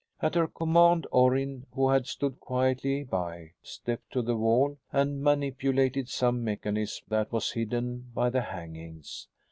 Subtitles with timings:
[0.19, 6.09] At her command, Orrin, who had stood quietly by, stepped to the wall and manipulated
[6.09, 9.27] some mechanism that was hidden by the hangings.